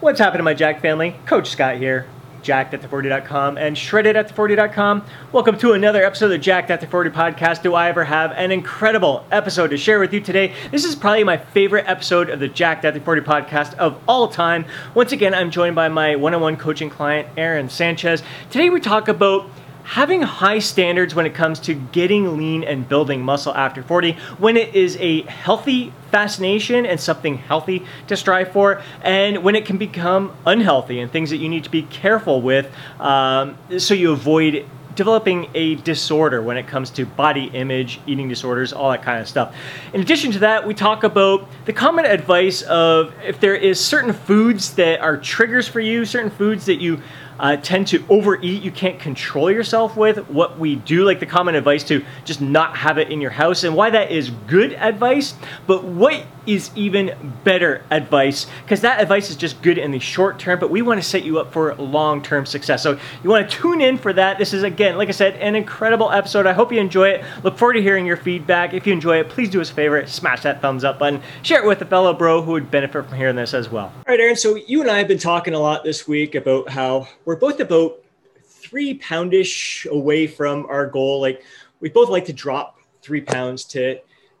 [0.00, 1.14] What's happening, my Jack family?
[1.26, 2.06] Coach Scott here,
[2.40, 5.04] jacked at the 40.com and shredded at the 40.com.
[5.30, 7.62] Welcome to another episode of the Jacked at the 40 podcast.
[7.62, 10.54] Do I ever have an incredible episode to share with you today?
[10.70, 14.28] This is probably my favorite episode of the Jacked at the 40 podcast of all
[14.28, 14.64] time.
[14.94, 18.22] Once again, I'm joined by my one on one coaching client, Aaron Sanchez.
[18.48, 19.50] Today, we talk about
[19.84, 24.56] having high standards when it comes to getting lean and building muscle after 40 when
[24.56, 29.78] it is a healthy fascination and something healthy to strive for and when it can
[29.78, 34.66] become unhealthy and things that you need to be careful with um, so you avoid
[35.00, 39.28] developing a disorder when it comes to body image, eating disorders, all that kind of
[39.28, 39.54] stuff.
[39.94, 44.12] In addition to that, we talk about the common advice of if there is certain
[44.12, 47.00] foods that are triggers for you, certain foods that you
[47.40, 50.18] uh, tend to overeat, you can't control yourself with.
[50.28, 53.64] What we do, like the common advice to just not have it in your house,
[53.64, 55.34] and why that is good advice,
[55.66, 60.38] but what is even better advice, because that advice is just good in the short
[60.38, 62.82] term, but we want to set you up for long term success.
[62.82, 64.38] So you want to tune in for that.
[64.38, 66.46] This is, again, like I said, an incredible episode.
[66.46, 67.24] I hope you enjoy it.
[67.42, 68.74] Look forward to hearing your feedback.
[68.74, 71.62] If you enjoy it, please do us a favor smash that thumbs up button, share
[71.62, 73.86] it with a fellow bro who would benefit from hearing this as well.
[73.86, 76.68] All right, Aaron, so you and I have been talking a lot this week about
[76.68, 77.98] how we're both about
[78.44, 81.20] three poundish away from our goal.
[81.20, 81.44] Like
[81.80, 83.98] we both like to drop three pounds to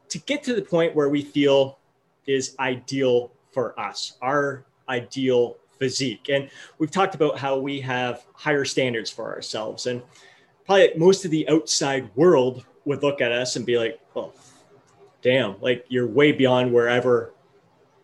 [0.08, 1.78] to get to the point where we feel
[2.26, 6.28] is ideal for us, our ideal physique.
[6.28, 9.86] And we've talked about how we have higher standards for ourselves.
[9.86, 10.02] And
[10.66, 14.32] probably most of the outside world would look at us and be like, oh,
[15.22, 17.32] damn, like you're way beyond wherever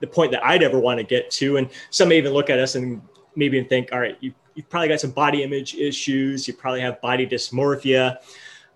[0.01, 1.57] the point that I'd ever want to get to.
[1.57, 3.01] And some may even look at us and
[3.35, 6.49] maybe think, all right, you you've probably got some body image issues.
[6.49, 8.17] You probably have body dysmorphia.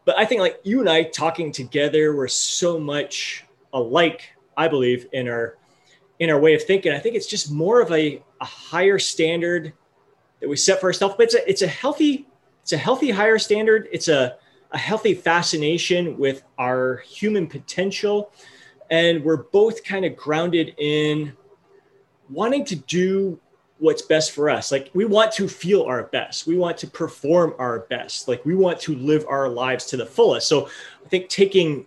[0.04, 5.06] But I think like you and I talking together, we're so much alike, I believe,
[5.12, 5.56] in our
[6.18, 6.92] in our way of thinking.
[6.92, 9.72] I think it's just more of a, a higher standard
[10.40, 11.14] that we set for ourselves.
[11.16, 12.26] But it's a it's a healthy,
[12.62, 13.88] it's a healthy higher standard.
[13.90, 14.36] It's a,
[14.70, 18.32] a healthy fascination with our human potential.
[18.90, 21.32] And we're both kind of grounded in
[22.28, 23.40] wanting to do
[23.78, 24.70] what's best for us.
[24.70, 26.46] Like we want to feel our best.
[26.46, 28.28] We want to perform our best.
[28.28, 30.48] Like we want to live our lives to the fullest.
[30.48, 30.68] So
[31.04, 31.86] I think taking,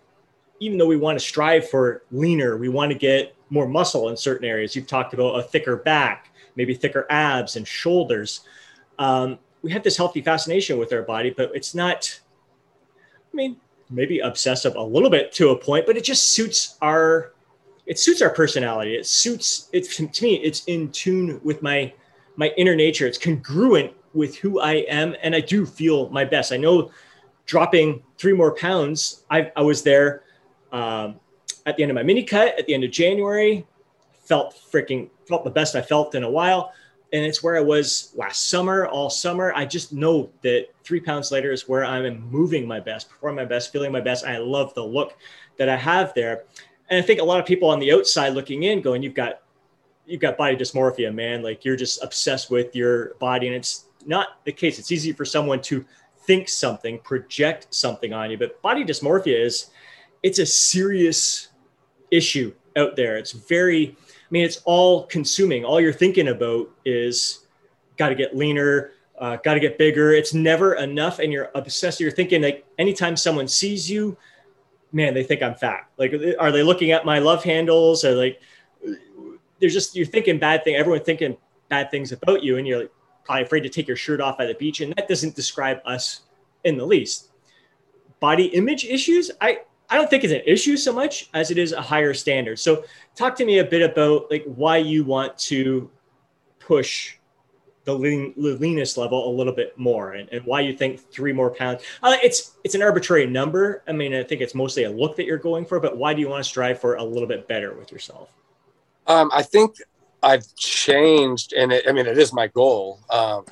[0.63, 4.15] even though we want to strive for leaner, we want to get more muscle in
[4.15, 4.75] certain areas.
[4.75, 8.41] You've talked about a thicker back, maybe thicker abs and shoulders.
[8.97, 12.17] Um, we have this healthy fascination with our body, but it's not,
[12.97, 13.57] I mean,
[13.89, 17.33] maybe obsessive a little bit to a point, but it just suits our
[17.85, 18.95] it suits our personality.
[18.95, 20.35] It suits it to me.
[20.35, 21.91] It's in tune with my
[22.37, 23.05] my inner nature.
[23.05, 26.53] It's congruent with who I am, and I do feel my best.
[26.53, 26.91] I know
[27.45, 29.25] dropping three more pounds.
[29.29, 30.23] I, I was there
[30.73, 31.19] um,
[31.65, 33.65] at the end of my mini cut at the end of January.
[34.25, 36.73] Felt freaking felt the best I felt in a while,
[37.11, 39.53] and it's where I was last summer, all summer.
[39.53, 43.49] I just know that three pounds later is where I'm moving my best, performing my
[43.49, 44.25] best, feeling my best.
[44.25, 45.17] I love the look
[45.57, 46.43] that I have there
[46.89, 49.41] and I think a lot of people on the outside looking in going, you've got
[50.05, 51.41] you've got body dysmorphia, man.
[51.41, 53.47] Like you're just obsessed with your body.
[53.47, 54.77] And it's not the case.
[54.77, 55.85] It's easy for someone to
[56.27, 58.37] think something, project something on you.
[58.37, 59.71] But body dysmorphia is
[60.23, 61.49] it's a serious
[62.11, 63.17] issue out there.
[63.17, 65.63] It's very, I mean, it's all consuming.
[65.65, 67.45] All you're thinking about is
[67.97, 70.13] got to get leaner, uh, got to get bigger.
[70.13, 71.19] It's never enough.
[71.19, 71.99] And you're obsessed.
[71.99, 74.17] You're thinking like anytime someone sees you,
[74.91, 75.87] man, they think I'm fat.
[75.97, 78.05] Like, are they looking at my love handles?
[78.05, 78.41] Or like,
[79.59, 80.75] there's just you're thinking bad thing.
[80.75, 81.37] Everyone thinking
[81.69, 82.91] bad things about you, and you're like,
[83.23, 86.21] probably afraid to take your shirt off at the beach, and that doesn't describe us
[86.63, 87.31] in the least.
[88.19, 89.61] Body image issues, I
[89.93, 92.57] I don't think it's an issue so much as it is a higher standard.
[92.57, 92.83] So,
[93.15, 95.87] talk to me a bit about like why you want to
[96.57, 97.17] push
[97.85, 101.51] the, lean, leanest level a little bit more and, and why you think three more
[101.51, 105.17] pounds uh, it's it's an arbitrary number i mean i think it's mostly a look
[105.17, 107.45] that you're going for but why do you want to strive for a little bit
[107.45, 108.29] better with yourself
[109.07, 109.75] um, i think
[110.23, 113.43] i've changed and it, i mean it is my goal um,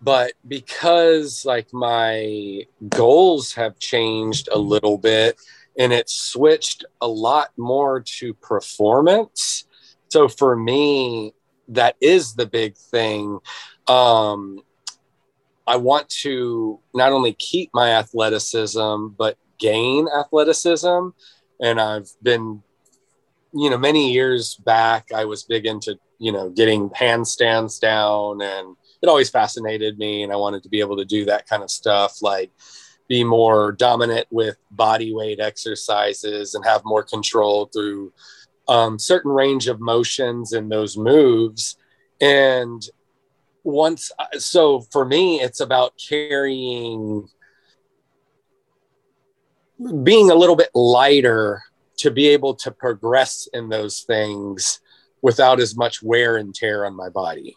[0.00, 5.36] but because like my goals have changed a little bit
[5.78, 9.64] and it switched a lot more to performance
[10.08, 11.32] so for me
[11.68, 13.38] that is the big thing
[13.88, 14.62] um,
[15.66, 21.08] I want to not only keep my athleticism, but gain athleticism.
[21.60, 22.62] And I've been,
[23.54, 28.76] you know, many years back, I was big into, you know, getting handstands down and
[29.02, 30.22] it always fascinated me.
[30.22, 32.50] And I wanted to be able to do that kind of stuff, like
[33.08, 38.12] be more dominant with body weight exercises and have more control through
[38.68, 41.76] um, certain range of motions and those moves
[42.22, 42.88] And
[43.64, 47.28] once, so for me, it's about carrying,
[50.04, 51.62] being a little bit lighter
[51.98, 54.80] to be able to progress in those things
[55.20, 57.56] without as much wear and tear on my body.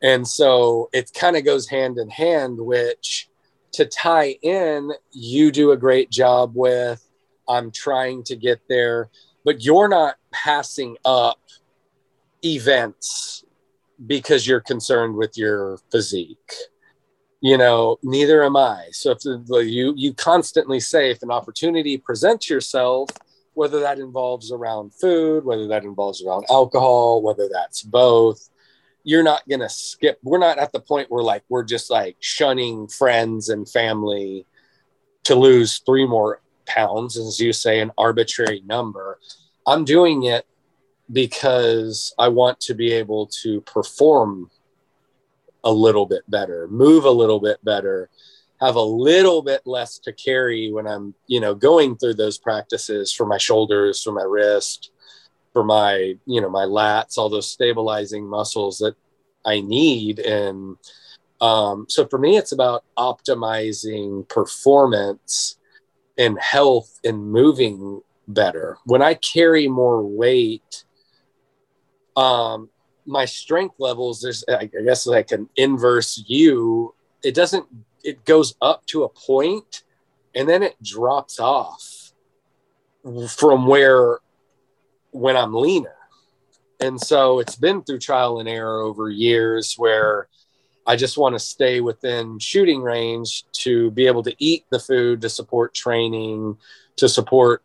[0.00, 3.28] And so it kind of goes hand in hand, which
[3.74, 7.06] to tie in, you do a great job with.
[7.48, 9.10] I'm trying to get there,
[9.44, 11.38] but you're not passing up
[12.44, 13.44] events
[14.06, 16.52] because you're concerned with your physique.
[17.40, 18.86] You know, neither am I.
[18.92, 23.10] So if the, you you constantly say if an opportunity presents yourself,
[23.52, 28.48] whether that involves around food, whether that involves around alcohol, whether that's both,
[29.04, 30.18] you're not going to skip.
[30.22, 34.46] We're not at the point where like we're just like shunning friends and family
[35.24, 39.18] to lose three more pounds, as you say, an arbitrary number.
[39.66, 40.46] I'm doing it
[41.12, 44.50] because I want to be able to perform
[45.62, 48.08] a little bit better, move a little bit better,
[48.60, 53.12] have a little bit less to carry when I'm, you know, going through those practices
[53.12, 54.90] for my shoulders, for my wrist,
[55.54, 58.94] for my you know my lats all those stabilizing muscles that
[59.46, 60.18] i need.
[60.18, 60.76] And
[61.40, 65.58] um, so for me it's about optimizing performance
[66.18, 68.76] and health and moving better.
[68.84, 70.84] When i carry more weight
[72.16, 72.68] um,
[73.06, 76.94] my strength levels there's i guess like an inverse u.
[77.22, 77.66] It doesn't
[78.02, 79.84] it goes up to a point
[80.34, 82.12] and then it drops off
[83.28, 84.18] from where
[85.14, 85.94] when I'm leaner.
[86.80, 90.28] And so it's been through trial and error over years where
[90.86, 95.20] I just want to stay within shooting range to be able to eat the food
[95.20, 96.58] to support training,
[96.96, 97.62] to support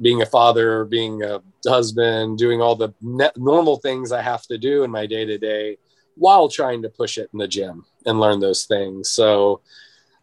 [0.00, 2.92] being a father, being a husband, doing all the
[3.36, 5.78] normal things I have to do in my day to day
[6.16, 9.08] while trying to push it in the gym and learn those things.
[9.08, 9.60] So,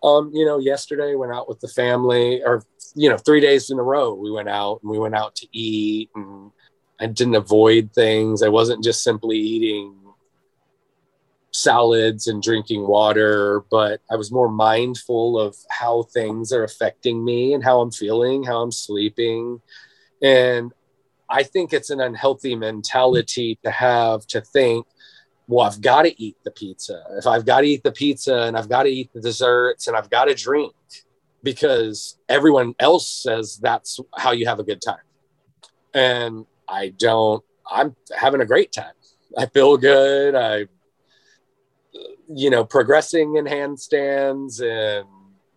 [0.04, 2.64] um, you know, yesterday went out with the family, or
[2.96, 5.48] you know, three days in a row we went out and we went out to
[5.52, 6.52] eat and
[7.00, 8.42] I didn't avoid things.
[8.42, 9.96] I wasn't just simply eating
[11.52, 17.54] salads and drinking water, but I was more mindful of how things are affecting me
[17.54, 19.62] and how I'm feeling, how I'm sleeping.
[20.22, 20.74] And
[21.30, 24.86] I think it's an unhealthy mentality to have to think,
[25.48, 27.04] well, I've got to eat the pizza.
[27.18, 29.96] If I've got to eat the pizza and I've got to eat the desserts and
[29.96, 30.74] I've got to drink
[31.44, 34.98] because everyone else says that's how you have a good time.
[35.94, 38.94] And I don't, I'm having a great time.
[39.38, 40.36] I feel good.
[40.36, 40.68] I,
[42.28, 45.08] you know, progressing in handstands and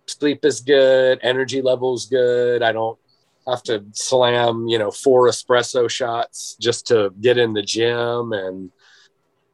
[0.06, 1.19] sleep is good.
[1.22, 2.62] Energy levels good.
[2.62, 2.99] I don't
[3.46, 8.70] have to slam, you know, four espresso shots just to get in the gym and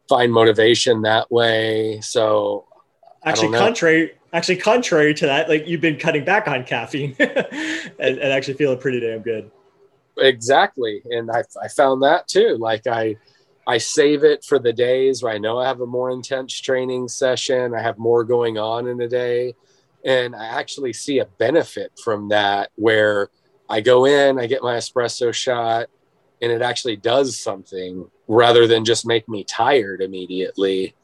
[0.08, 2.00] find motivation that way.
[2.00, 2.66] So
[3.24, 8.32] actually contrary actually contrary to that, like you've been cutting back on caffeine and, and
[8.32, 9.50] actually feeling pretty damn good
[10.18, 11.02] exactly.
[11.10, 12.56] And I, I found that too.
[12.58, 13.16] Like i
[13.66, 17.08] i save it for the days where i know i have a more intense training
[17.08, 19.54] session i have more going on in a day
[20.04, 23.28] and i actually see a benefit from that where
[23.68, 25.88] i go in i get my espresso shot
[26.42, 30.94] and it actually does something rather than just make me tired immediately.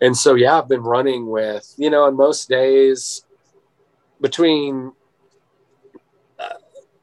[0.00, 3.24] And so yeah i've been running with you know on most days
[4.20, 4.92] between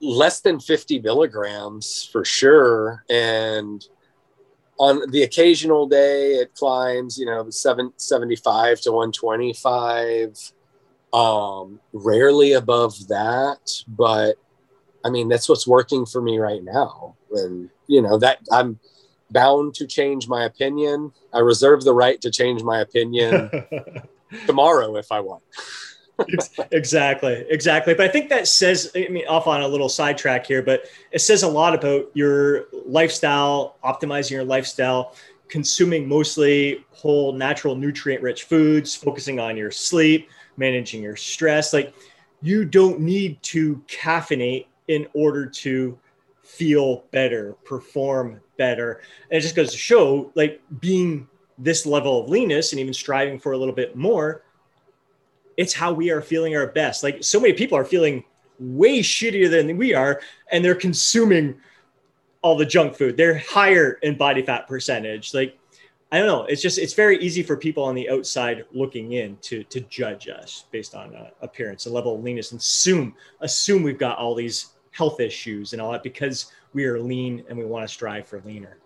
[0.02, 3.04] less than 50 milligrams for sure.
[3.10, 3.86] And
[4.78, 10.52] on the occasional day, it climbs, you know, 775 to 125.
[11.14, 14.36] Um, rarely above that, but
[15.06, 17.16] I mean, that's what's working for me right now.
[17.32, 18.80] And, you know, that I'm
[19.32, 21.14] bound to change my opinion.
[21.32, 23.50] I reserve the right to change my opinion
[24.46, 25.44] tomorrow if I want
[26.72, 27.93] exactly, exactly.
[27.93, 31.19] But I think that says, I mean, off on a little sidetrack here, but it
[31.19, 35.15] says a lot about your lifestyle, optimizing your lifestyle,
[35.48, 41.74] consuming mostly whole, natural, nutrient rich foods, focusing on your sleep, managing your stress.
[41.74, 41.93] Like,
[42.41, 45.98] you don't need to caffeinate in order to
[46.43, 49.01] feel better, perform better.
[49.29, 53.39] And it just goes to show, like, being this level of leanness and even striving
[53.39, 54.45] for a little bit more
[55.57, 57.03] it's how we are feeling our best.
[57.03, 58.24] Like so many people are feeling
[58.59, 60.21] way shittier than we are,
[60.51, 61.55] and they're consuming
[62.41, 63.17] all the junk food.
[63.17, 65.33] They're higher in body fat percentage.
[65.33, 65.57] Like
[66.12, 66.45] I don't know.
[66.45, 70.29] It's just it's very easy for people on the outside looking in to to judge
[70.29, 74.35] us based on uh, appearance and level of leanness and assume assume we've got all
[74.35, 78.27] these health issues and all that because we are lean and we want to strive
[78.27, 78.77] for leaner.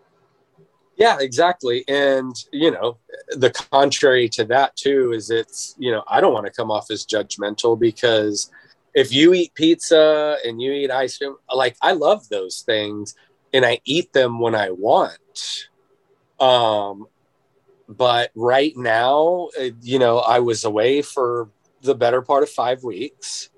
[0.99, 1.85] Yeah, exactly.
[1.87, 2.97] And, you know,
[3.29, 6.91] the contrary to that, too, is it's, you know, I don't want to come off
[6.91, 8.51] as judgmental because
[8.93, 13.15] if you eat pizza and you eat ice cream, like I love those things
[13.53, 15.69] and I eat them when I want.
[16.37, 17.07] Um,
[17.87, 21.49] but right now, uh, you know, I was away for
[21.81, 23.49] the better part of five weeks.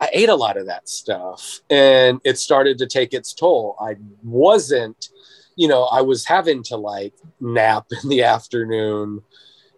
[0.00, 3.76] I ate a lot of that stuff and it started to take its toll.
[3.80, 5.08] I wasn't,
[5.56, 9.22] you know, I was having to like nap in the afternoon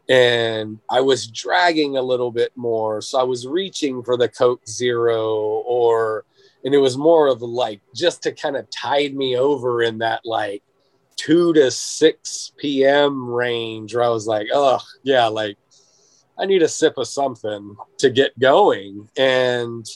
[0.09, 3.01] and I was dragging a little bit more.
[3.03, 6.25] So I was reaching for the Coke Zero or,
[6.65, 10.23] and it was more of like just to kind of tide me over in that
[10.25, 10.63] like
[11.17, 13.29] 2 to 6 p.m.
[13.29, 15.59] range where I was like, oh, yeah, like
[16.39, 19.09] I need a sip of something to get going.
[19.17, 19.87] And,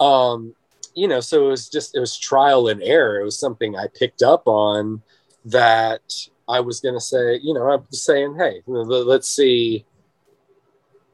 [0.00, 0.54] um,
[0.94, 3.20] you know, so it was just, it was trial and error.
[3.20, 5.02] It was something I picked up on
[5.46, 6.02] that
[6.48, 9.84] I was going to say, you know, I'm saying, hey, let's see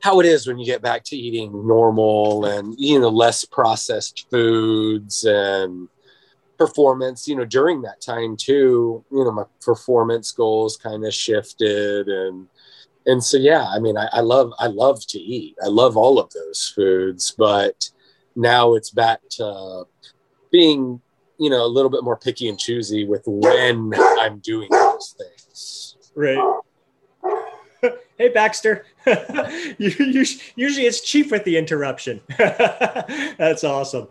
[0.01, 4.27] how it is when you get back to eating normal and, you know, less processed
[4.31, 5.89] foods and
[6.59, 12.09] performance, you know, during that time too, you know, my performance goals kind of shifted
[12.09, 12.47] and,
[13.07, 15.57] and so, yeah, I mean, I, I love, I love to eat.
[15.63, 17.91] I love all of those foods, but
[18.37, 19.85] now it's back to
[20.51, 21.01] being
[21.41, 25.97] you know, a little bit more picky and choosy with when I'm doing those things.
[26.15, 26.61] Right.
[28.19, 28.85] hey, Baxter.
[29.79, 32.21] Usually it's Chief with the interruption.
[32.39, 34.09] That's awesome.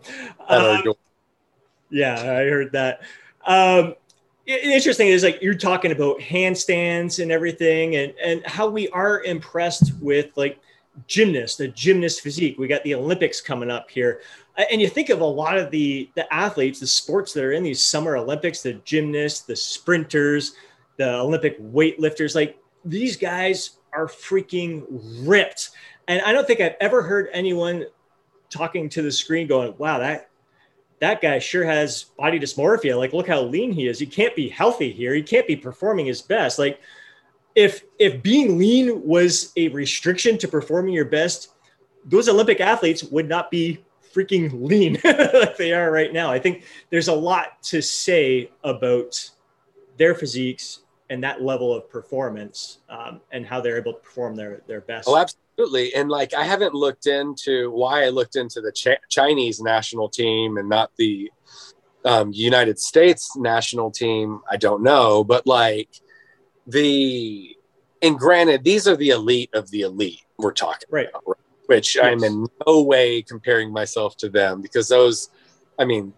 [0.48, 0.82] Um,
[1.88, 3.02] yeah, I heard that.
[3.46, 3.94] Um,
[4.46, 9.92] interesting is like you're talking about handstands and everything and and how we are impressed
[10.00, 10.58] with like
[11.06, 14.20] gymnasts the gymnast physique we got the olympics coming up here
[14.70, 17.62] and you think of a lot of the the athletes, the sports that are in
[17.62, 20.54] these summer Olympics, the gymnasts, the sprinters,
[20.96, 24.84] the Olympic weightlifters, like these guys are freaking
[25.26, 25.70] ripped.
[26.08, 27.86] And I don't think I've ever heard anyone
[28.48, 30.30] talking to the screen going, "Wow, that
[30.98, 32.98] that guy sure has body dysmorphia.
[32.98, 33.98] Like, look how lean he is.
[33.98, 35.14] He can't be healthy here.
[35.14, 36.80] He can't be performing his best." Like,
[37.54, 41.50] if if being lean was a restriction to performing your best,
[42.04, 46.30] those Olympic athletes would not be freaking lean like they are right now.
[46.30, 49.30] I think there's a lot to say about
[49.96, 54.62] their physiques and that level of performance um, and how they're able to perform their
[54.66, 55.08] their best.
[55.08, 55.94] Oh, absolutely.
[55.94, 60.56] And like I haven't looked into why I looked into the Ch- Chinese national team
[60.56, 61.30] and not the
[62.04, 64.40] um, United States national team.
[64.50, 65.88] I don't know, but like
[66.66, 67.56] the
[68.02, 71.08] and granted, these are the elite of the elite we're talking right.
[71.08, 71.22] about.
[71.26, 71.36] Right?
[71.70, 72.04] Which yes.
[72.04, 75.30] I'm in no way comparing myself to them because those,
[75.78, 76.12] I mean,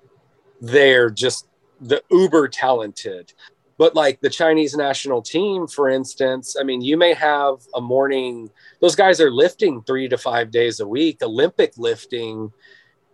[0.63, 1.47] they're just
[1.79, 3.35] the uber talented.
[3.77, 8.51] But like the Chinese national team, for instance, I mean, you may have a morning,
[8.81, 12.51] those guys are lifting three to five days a week, Olympic lifting,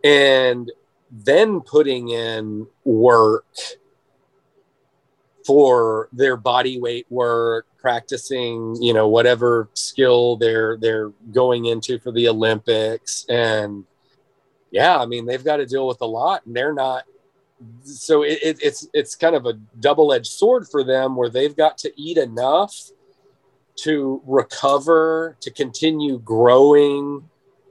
[0.04, 0.70] and
[1.10, 3.46] then putting in work
[5.48, 12.12] for their body weight work, practicing, you know, whatever skill they're they're going into for
[12.12, 13.24] the Olympics.
[13.30, 13.86] And
[14.70, 17.04] yeah, I mean, they've got to deal with a lot, and they're not.
[17.82, 21.56] So it, it, it's it's kind of a double edged sword for them, where they've
[21.56, 22.74] got to eat enough
[23.76, 27.26] to recover, to continue growing,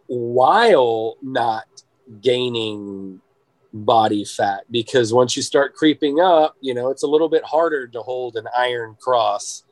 [0.07, 1.67] while not
[2.21, 3.21] gaining
[3.73, 7.87] body fat because once you start creeping up, you know, it's a little bit harder
[7.87, 9.63] to hold an iron cross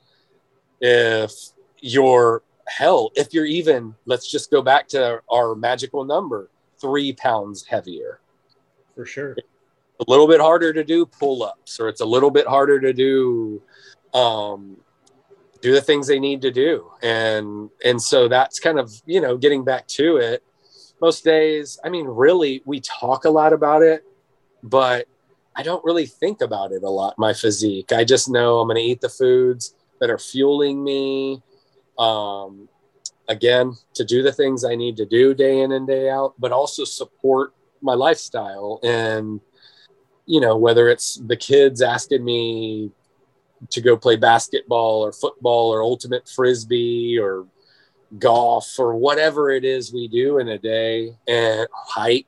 [0.81, 1.31] if
[1.79, 6.49] you're hell, if you're even, let's just go back to our magical number,
[6.79, 8.19] three pounds heavier.
[8.95, 9.35] For sure.
[9.99, 12.93] a little bit harder to do pull ups, or it's a little bit harder to
[12.93, 13.61] do
[14.13, 14.77] um,
[15.61, 19.35] do the things they need to do and and so that's kind of you know
[19.35, 20.43] getting back to it
[21.01, 21.79] most days.
[21.83, 24.03] I mean, really, we talk a lot about it,
[24.63, 25.07] but
[25.55, 27.91] I don't really think about it a lot, my physique.
[27.91, 31.41] I just know I'm going to eat the foods that are fueling me.
[31.97, 32.67] Um,
[33.27, 36.51] again, to do the things I need to do day in and day out, but
[36.51, 38.79] also support my lifestyle.
[38.83, 39.39] And,
[40.25, 42.91] you know, whether it's the kids asking me
[43.69, 47.45] to go play basketball or football or ultimate frisbee or
[48.19, 52.27] golf or whatever it is we do in a day and hike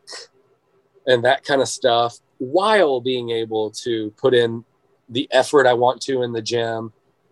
[1.05, 4.63] and that kind of stuff while being able to put in
[5.09, 6.91] the effort I want to in the gym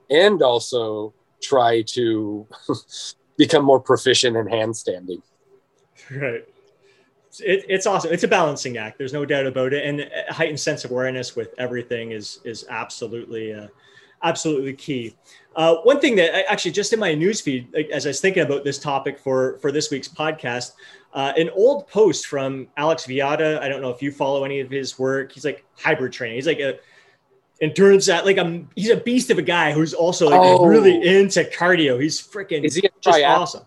[0.09, 2.47] and also try to
[3.37, 5.21] become more proficient in handstanding.
[6.09, 6.45] Right.
[7.39, 8.13] It, it's awesome.
[8.13, 8.97] It's a balancing act.
[8.97, 9.85] There's no doubt about it.
[9.85, 13.67] And heightened sense of awareness with everything is is absolutely uh,
[14.23, 15.15] absolutely key.
[15.55, 18.43] Uh, one thing that I, actually just in my newsfeed, like, as I was thinking
[18.43, 20.73] about this topic for for this week's podcast,
[21.13, 23.59] uh, an old post from Alex Viada.
[23.61, 25.31] I don't know if you follow any of his work.
[25.31, 26.35] He's like hybrid training.
[26.35, 26.77] He's like a
[27.61, 28.69] endurance at like I'm.
[28.75, 30.65] He's a beast of a guy who's also like oh.
[30.65, 32.01] really into cardio.
[32.01, 33.65] He's freaking is he just awesome.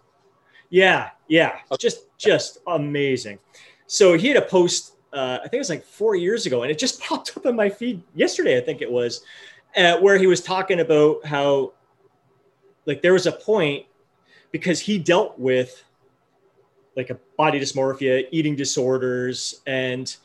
[0.68, 1.76] Yeah, yeah, okay.
[1.78, 3.38] just just amazing.
[3.86, 4.94] So he had a post.
[5.10, 7.56] Uh, I think it was like four years ago, and it just popped up in
[7.56, 8.58] my feed yesterday.
[8.58, 9.22] I think it was
[9.74, 11.72] uh, where he was talking about how
[12.88, 13.84] like there was a point
[14.50, 15.84] because he dealt with
[16.96, 20.16] like a body dysmorphia, eating disorders, and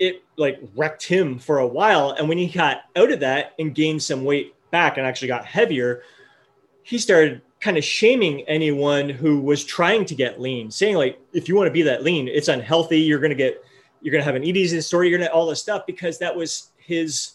[0.00, 2.10] it like wrecked him for a while.
[2.10, 5.46] And when he got out of that and gained some weight back and actually got
[5.46, 6.02] heavier,
[6.82, 11.48] he started kind of shaming anyone who was trying to get lean, saying like, if
[11.48, 13.00] you want to be that lean, it's unhealthy.
[13.00, 13.64] You're gonna get,
[14.00, 15.06] you're gonna have an eating disorder.
[15.06, 17.34] You're gonna all this stuff because that was his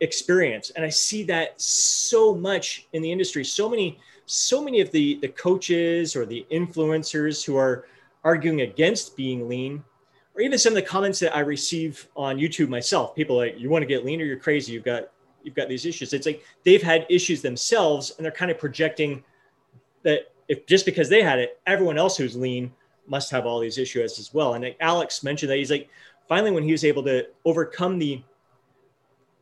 [0.00, 0.70] experience.
[0.70, 3.44] And i see that so much in the industry.
[3.44, 7.86] So many so many of the the coaches or the influencers who are
[8.24, 9.82] arguing against being lean
[10.34, 13.70] or even some of the comments that i receive on youtube myself people like you
[13.70, 14.72] want to get leaner you're crazy?
[14.72, 15.08] You've got
[15.42, 16.12] you've got these issues.
[16.12, 19.24] It's like they've had issues themselves and they're kind of projecting
[20.02, 22.72] that if just because they had it everyone else who's lean
[23.06, 24.54] must have all these issues as well.
[24.54, 25.88] And like alex mentioned that he's like
[26.28, 28.22] finally when he was able to overcome the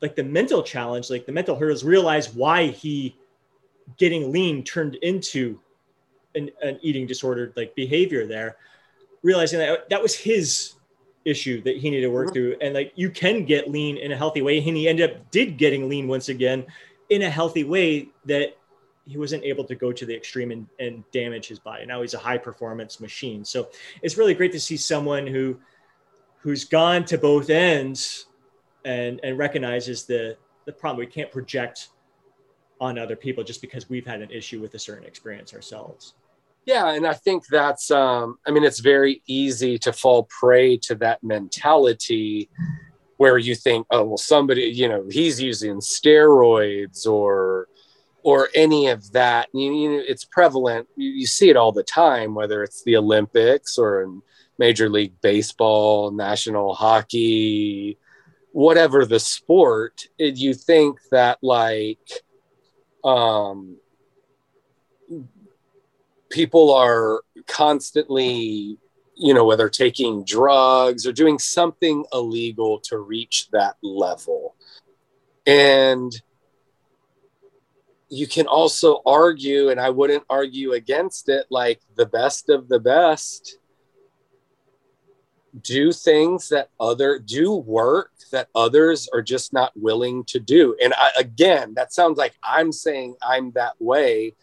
[0.01, 3.17] like the mental challenge, like the mental hurdles, realize why he
[3.97, 5.59] getting lean turned into
[6.35, 8.57] an, an eating disordered like behavior there,
[9.23, 10.73] realizing that that was his
[11.25, 12.33] issue that he needed to work mm-hmm.
[12.33, 12.55] through.
[12.61, 14.57] And like you can get lean in a healthy way.
[14.57, 16.65] And he ended up did getting lean once again
[17.09, 18.57] in a healthy way that
[19.05, 21.85] he wasn't able to go to the extreme and, and damage his body.
[21.85, 23.45] Now he's a high performance machine.
[23.45, 23.69] So
[24.01, 25.57] it's really great to see someone who
[26.39, 28.26] who's gone to both ends
[28.87, 30.99] and and recognizes the the problem.
[30.99, 31.89] We can't project
[32.79, 36.13] on other people just because we've had an issue with a certain experience ourselves.
[36.65, 40.95] Yeah, and I think that's um, I mean it's very easy to fall prey to
[40.95, 42.49] that mentality
[43.17, 47.67] where you think, oh well, somebody you know he's using steroids or
[48.23, 49.47] or any of that.
[49.53, 50.87] You, you know, it's prevalent.
[50.95, 54.21] You, you see it all the time, whether it's the Olympics or in
[54.59, 57.97] Major League Baseball, National Hockey,
[58.57, 62.09] whatever the sport, you think that like
[63.03, 63.77] um,
[66.31, 68.79] people are constantly,
[69.15, 74.55] you know, whether taking drugs or doing something illegal to reach that level.
[75.45, 76.11] And
[78.09, 82.79] you can also argue, and I wouldn't argue against it, like the best of the
[82.79, 83.59] best
[85.61, 90.75] do things that other do work that others are just not willing to do.
[90.81, 94.35] And I, again that sounds like i'm saying i'm that way.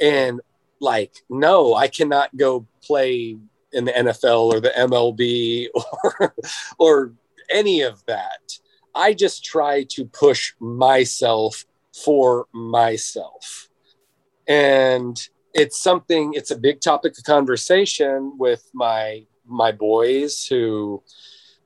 [0.00, 0.40] And
[0.80, 3.36] like no i cannot go play
[3.72, 5.68] in the nfl or the mlb
[6.04, 6.34] or
[6.78, 7.12] or
[7.50, 8.58] any of that.
[8.94, 11.64] I just try to push myself
[12.04, 13.68] for myself.
[14.46, 15.16] And
[15.54, 21.02] it's something it's a big topic of conversation with my my boys who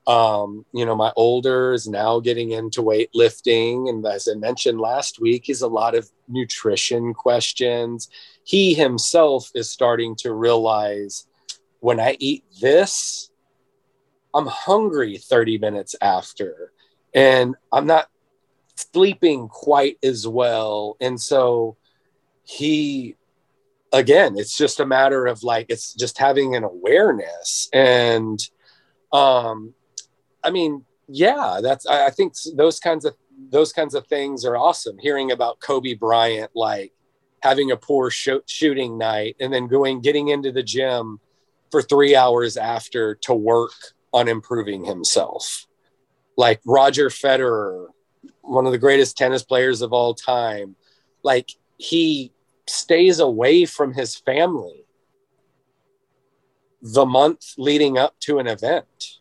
[0.07, 3.89] um, you know, my older is now getting into weightlifting.
[3.89, 8.09] And as I mentioned last week, is a lot of nutrition questions.
[8.45, 11.27] He himself is starting to realize
[11.81, 13.31] when I eat this,
[14.33, 16.73] I'm hungry 30 minutes after,
[17.13, 18.09] and I'm not
[18.77, 20.97] sleeping quite as well.
[21.01, 21.77] And so
[22.45, 23.17] he
[23.93, 27.69] again, it's just a matter of like, it's just having an awareness.
[27.73, 28.39] And,
[29.13, 29.75] um,
[30.43, 33.15] I mean, yeah, that's, I, I think those kinds of,
[33.51, 34.97] those kinds of things are awesome.
[34.99, 36.93] Hearing about Kobe Bryant, like
[37.41, 41.21] having a poor sh- shooting night and then going, getting into the gym
[41.71, 43.73] for three hours after to work
[44.13, 45.67] on improving himself.
[46.37, 47.89] Like Roger Federer,
[48.43, 50.77] one of the greatest tennis players of all time.
[51.23, 52.33] Like he
[52.69, 54.85] stays away from his family
[56.83, 59.19] the month leading up to an event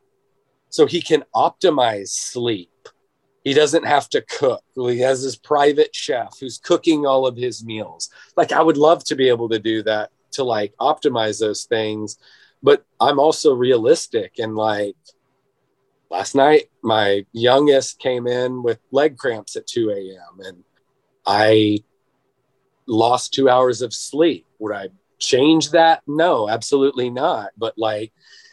[0.69, 2.69] so he can optimize sleep.
[3.43, 4.63] He doesn't have to cook.
[4.75, 8.09] He has his private chef who's cooking all of his meals.
[8.35, 12.17] Like I would love to be able to do that to like optimize those things,
[12.61, 14.97] but I'm also realistic and like
[16.09, 20.45] last night my youngest came in with leg cramps at 2 a.m.
[20.45, 20.63] and
[21.25, 21.79] I
[22.87, 24.45] lost two hours of sleep.
[24.59, 26.01] Would I change that?
[26.07, 27.51] No, absolutely not.
[27.57, 28.11] But like,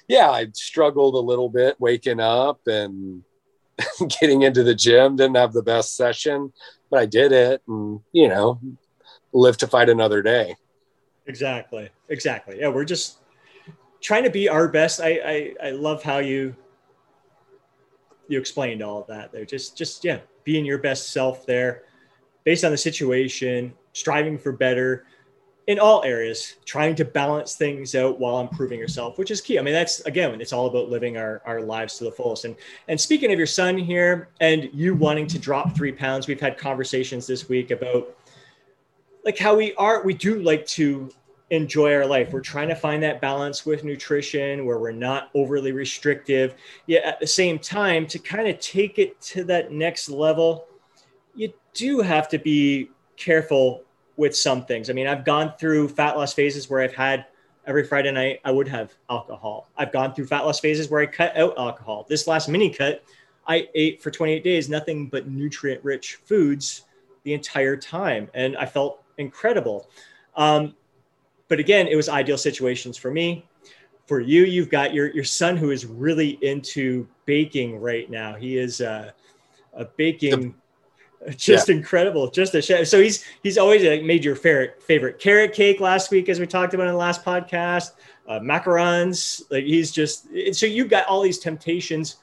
[0.08, 3.22] yeah, I struggled a little bit waking up and
[4.20, 5.16] getting into the gym.
[5.16, 6.52] Didn't have the best session,
[6.90, 8.60] but I did it, and you know,
[9.32, 10.56] live to fight another day.
[11.26, 11.88] Exactly.
[12.08, 12.58] Exactly.
[12.60, 13.18] Yeah, we're just
[14.00, 15.00] trying to be our best.
[15.00, 16.54] I I, I love how you
[18.28, 19.44] you explained all of that there.
[19.44, 21.84] Just just yeah, being your best self there,
[22.44, 25.04] based on the situation, striving for better
[25.68, 29.58] in all areas, trying to balance things out while improving yourself, which is key.
[29.58, 32.44] I mean, that's again, it's all about living our, our lives to the fullest.
[32.44, 32.56] And
[32.88, 36.58] and speaking of your son here and you wanting to drop three pounds, we've had
[36.58, 38.16] conversations this week about
[39.24, 41.10] like how we are, we do like to
[41.50, 42.32] enjoy our life.
[42.32, 46.54] We're trying to find that balance with nutrition where we're not overly restrictive.
[46.86, 50.66] Yet at the same time, to kind of take it to that next level,
[51.34, 52.90] you do have to be
[53.22, 53.82] careful
[54.16, 54.90] with some things.
[54.90, 57.26] I mean, I've gone through fat loss phases where I've had
[57.66, 59.68] every Friday night, I would have alcohol.
[59.76, 62.06] I've gone through fat loss phases where I cut out alcohol.
[62.08, 63.04] This last mini cut,
[63.46, 66.82] I ate for 28 days nothing but nutrient rich foods
[67.22, 68.28] the entire time.
[68.34, 69.88] And I felt incredible.
[70.36, 70.74] Um,
[71.48, 73.46] but again, it was ideal situations for me.
[74.06, 78.34] For you, you've got your, your son who is really into baking right now.
[78.34, 79.12] He is uh,
[79.74, 80.54] a baking
[81.36, 81.76] just yeah.
[81.76, 85.78] incredible just a chef so he's he's always like made your favorite favorite carrot cake
[85.78, 87.92] last week as we talked about in the last podcast
[88.28, 92.16] uh, macarons like he's just so you've got all these temptations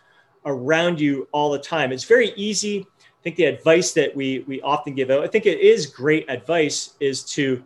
[0.46, 1.92] around you all the time.
[1.92, 2.86] It's very easy.
[3.00, 6.26] I think the advice that we we often give out i think it is great
[6.30, 7.62] advice is to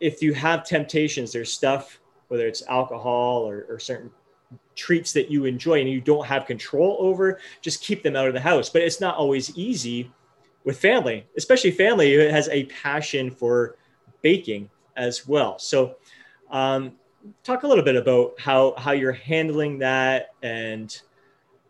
[0.00, 4.10] if you have temptations there's stuff whether it's alcohol or, or certain
[4.74, 8.34] treats that you enjoy and you don't have control over just keep them out of
[8.34, 8.68] the house.
[8.68, 10.10] But it's not always easy
[10.66, 13.76] with family, especially family who has a passion for
[14.20, 15.58] baking as well.
[15.58, 15.96] So,
[16.50, 16.92] um,
[17.42, 21.00] talk a little bit about how how you're handling that and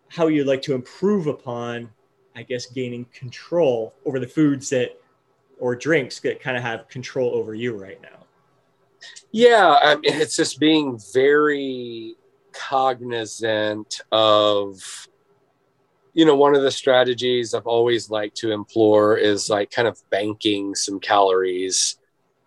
[0.09, 1.91] how you'd like to improve upon,
[2.35, 4.99] I guess, gaining control over the foods that
[5.59, 8.25] or drinks that kind of have control over you right now.
[9.31, 12.15] Yeah, I mean, it's just being very
[12.53, 15.09] cognizant of
[16.17, 20.01] you know, one of the strategies I've always liked to implore is like kind of
[20.09, 21.99] banking some calories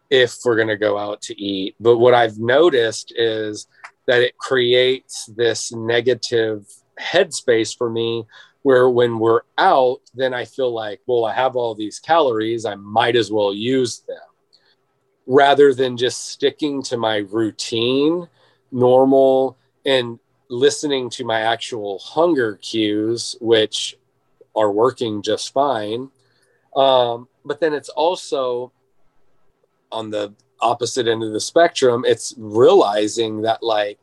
[0.10, 1.75] if we're going to go out to eat.
[1.79, 3.67] But what I've noticed is
[4.08, 6.65] that it creates this negative
[6.99, 8.25] headspace for me
[8.63, 12.73] where when we're out, then I feel like, well, I have all these calories, I
[12.73, 14.17] might as well use them
[15.27, 18.27] rather than just sticking to my routine,
[18.71, 20.17] normal, and
[20.50, 23.98] listening to my actual hunger cues, which
[24.56, 26.10] are working just fine.
[26.76, 28.72] Um, but then it's also
[29.92, 34.00] on the opposite end of the spectrum, it's realizing that, like,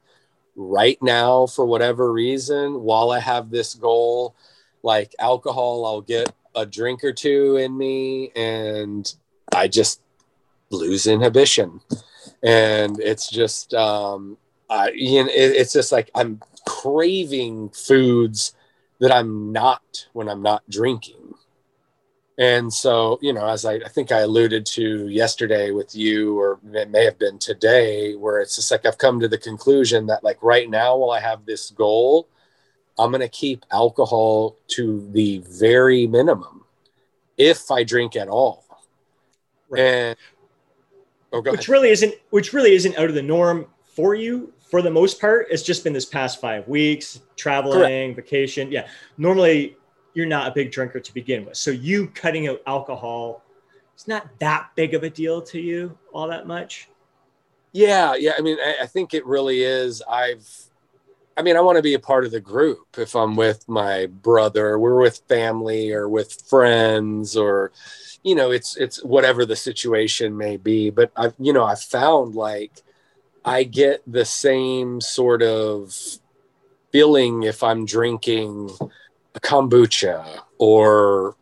[0.54, 4.34] right now, for whatever reason, while I have this goal,
[4.82, 9.14] like alcohol, I'll get a drink or two in me and
[9.54, 10.00] I just
[10.70, 11.80] lose inhibition.
[12.42, 18.54] And it's just, um, uh, you know, it, it's just like I'm craving foods
[19.00, 21.34] that I'm not when I'm not drinking.
[22.38, 26.60] And so, you know, as I, I, think I alluded to yesterday with you, or
[26.74, 30.22] it may have been today, where it's just like I've come to the conclusion that,
[30.22, 32.28] like, right now, while I have this goal,
[32.98, 36.64] I'm going to keep alcohol to the very minimum
[37.38, 38.66] if I drink at all.
[39.70, 39.80] Right.
[39.80, 40.16] And,
[41.32, 41.68] oh, which ahead.
[41.70, 45.46] really isn't, which really isn't out of the norm for you for the most part,
[45.50, 48.16] it's just been this past five weeks, traveling, Correct.
[48.16, 48.70] vacation.
[48.70, 48.88] Yeah.
[49.16, 49.76] Normally,
[50.14, 51.56] you're not a big drinker to begin with.
[51.56, 53.44] So, you cutting out alcohol,
[53.94, 56.88] it's not that big of a deal to you all that much.
[57.72, 58.14] Yeah.
[58.14, 58.32] Yeah.
[58.36, 60.02] I mean, I, I think it really is.
[60.10, 60.48] I've,
[61.36, 64.06] I mean, I want to be a part of the group if I'm with my
[64.06, 67.72] brother, we're with family or with friends or,
[68.24, 70.90] you know, it's, it's whatever the situation may be.
[70.90, 72.82] But I've, you know, I've found like,
[73.46, 75.96] I get the same sort of
[76.90, 78.70] feeling if I'm drinking
[79.36, 81.36] a kombucha or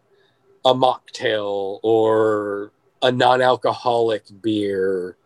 [0.66, 5.16] a mocktail or a non-alcoholic beer.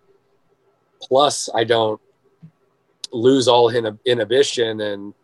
[1.03, 2.01] Plus, I don't
[3.13, 4.81] lose all inhibition.
[4.81, 5.15] And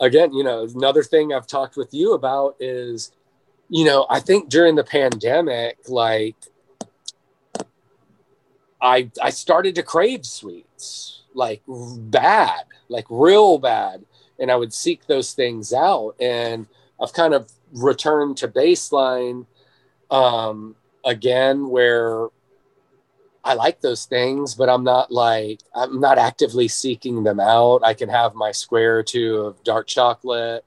[0.00, 3.12] again, you know, another thing I've talked with you about is,
[3.68, 6.36] you know, I think during the pandemic, like
[8.82, 14.04] I I started to crave sweets like bad, like real bad,
[14.38, 16.14] and I would seek those things out.
[16.20, 16.66] And
[17.00, 19.46] I've kind of returned to baseline
[20.10, 22.28] um, again, where
[23.44, 27.80] I like those things, but I'm not like I'm not actively seeking them out.
[27.82, 30.64] I can have my square or two of dark chocolate,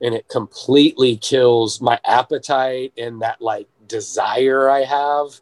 [0.00, 5.40] and it completely kills my appetite and that like desire I have.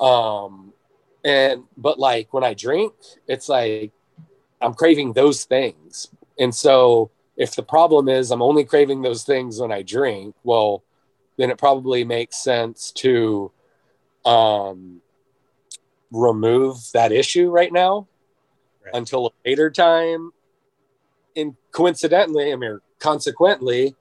[0.00, 0.73] Um,
[1.24, 2.92] and but like when I drink,
[3.26, 3.92] it's like
[4.60, 6.10] I'm craving those things.
[6.38, 10.84] And so if the problem is I'm only craving those things when I drink, well,
[11.36, 13.50] then it probably makes sense to
[14.24, 15.00] um,
[16.12, 18.06] remove that issue right now
[18.84, 18.94] right.
[18.94, 20.30] until a later time.
[21.36, 23.96] And coincidentally, I mean, consequently,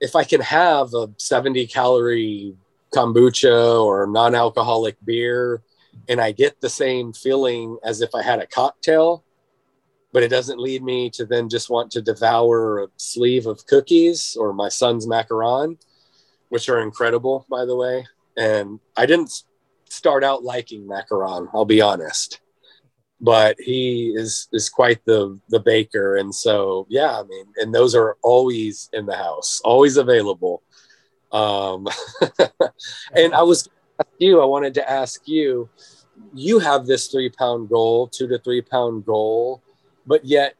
[0.00, 2.56] if I can have a 70 calorie
[2.92, 5.62] kombucha or non alcoholic beer
[6.08, 9.24] and I get the same feeling as if I had a cocktail,
[10.12, 14.36] but it doesn't lead me to then just want to devour a sleeve of cookies
[14.38, 15.78] or my son's macaron,
[16.48, 18.06] which are incredible, by the way.
[18.36, 19.32] And I didn't
[19.88, 22.40] start out liking macaron, I'll be honest.
[23.20, 27.94] But he is is quite the the baker, and so yeah, I mean, and those
[27.94, 30.64] are always in the house, always available.
[31.30, 31.86] Um,
[33.14, 33.68] and I was
[34.18, 35.68] you, I wanted to ask you,
[36.34, 39.62] you have this three pound goal, two to three pound goal,
[40.06, 40.54] but yet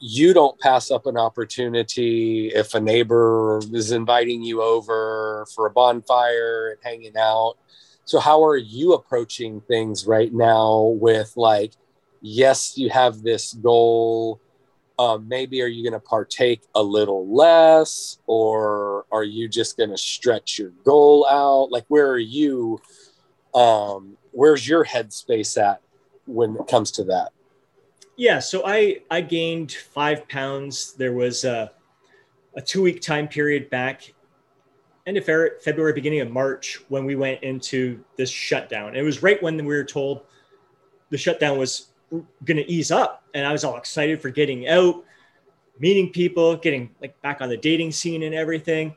[0.00, 5.70] you don't pass up an opportunity if a neighbor is inviting you over for a
[5.70, 7.54] bonfire and hanging out.
[8.04, 11.72] So, how are you approaching things right now with like,
[12.20, 14.40] yes, you have this goal,
[15.02, 19.90] um, maybe are you going to partake a little less or are you just going
[19.90, 21.72] to stretch your goal out?
[21.72, 22.80] Like where are you
[23.52, 25.80] um, where's your headspace at
[26.26, 27.32] when it comes to that?
[28.16, 30.92] Yeah so i i gained five pounds.
[30.92, 31.72] There was a,
[32.54, 34.14] a two week time period back
[35.04, 38.94] end of february beginning of march when we went into this shutdown.
[38.94, 40.26] It was right when we were told
[41.10, 41.88] the shutdown was
[42.44, 45.04] going to ease up and i was all excited for getting out
[45.78, 48.94] meeting people getting like back on the dating scene and everything.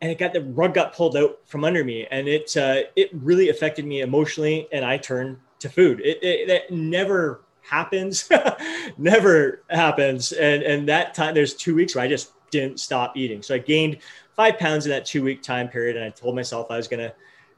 [0.00, 3.10] And it got the rug got pulled out from under me and it uh, it
[3.12, 6.00] really affected me emotionally and i turned to food.
[6.00, 8.30] It, it, it never happens.
[8.98, 10.32] Never happens.
[10.32, 13.42] And and that time there's two weeks where i just didn't stop eating.
[13.42, 13.98] So i gained
[14.36, 17.12] five pounds in that two week time period and i told myself i was to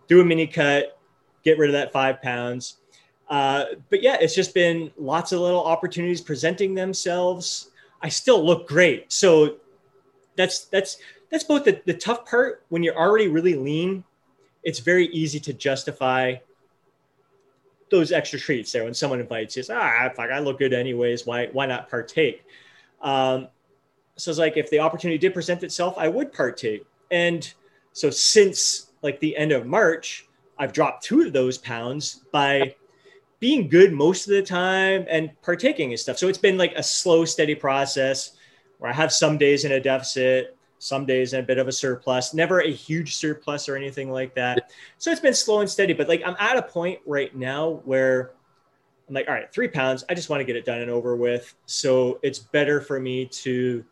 [0.09, 0.99] do a mini cut
[1.45, 2.80] get rid of that five pounds
[3.31, 7.71] uh, but yeah, it's just been lots of little opportunities presenting themselves.
[8.03, 9.13] I still look great.
[9.13, 9.57] So
[10.37, 10.99] that's that's
[11.31, 14.03] that's both the, the tough part when you're already really lean.
[14.65, 16.37] It's very easy to justify
[17.91, 19.63] those extra treats there when someone invites you.
[19.71, 21.25] Ah, fuck, I look good anyways.
[21.25, 22.45] Why why not partake?
[23.01, 23.47] Um,
[24.17, 26.85] so it's like if the opportunity did present itself, I would partake.
[27.13, 27.51] And
[27.93, 30.27] so since like the end of March,
[30.59, 32.75] I've dropped two of those pounds by
[33.41, 36.19] being good most of the time and partaking in stuff.
[36.19, 38.37] So it's been like a slow, steady process
[38.79, 41.73] where I have some days in a deficit, some days in a bit of a
[41.73, 44.71] surplus, never a huge surplus or anything like that.
[44.99, 45.95] So it's been slow and steady.
[45.95, 48.33] But like I'm at a point right now where
[49.09, 50.05] I'm like, all right, three pounds.
[50.09, 51.55] I just want to get it done and over with.
[51.67, 53.85] So it's better for me to